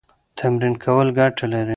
[0.37, 1.69] تمرین کول ګټه لري.